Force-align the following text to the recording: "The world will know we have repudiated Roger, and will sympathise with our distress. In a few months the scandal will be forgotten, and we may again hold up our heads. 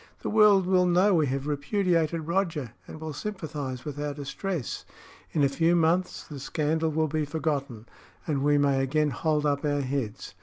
"The 0.23 0.31
world 0.31 0.65
will 0.65 0.87
know 0.87 1.13
we 1.13 1.27
have 1.27 1.45
repudiated 1.45 2.21
Roger, 2.25 2.71
and 2.87 2.99
will 2.99 3.13
sympathise 3.13 3.85
with 3.85 3.99
our 4.01 4.15
distress. 4.15 4.83
In 5.31 5.43
a 5.43 5.47
few 5.47 5.75
months 5.75 6.25
the 6.27 6.39
scandal 6.39 6.89
will 6.89 7.07
be 7.07 7.23
forgotten, 7.23 7.85
and 8.25 8.41
we 8.41 8.57
may 8.57 8.81
again 8.81 9.11
hold 9.11 9.45
up 9.45 9.63
our 9.63 9.81
heads. 9.81 10.33